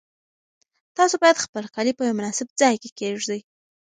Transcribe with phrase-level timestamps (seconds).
[0.97, 3.39] تاسو باید خپل کالي په یو مناسب ځای کې کېږدئ.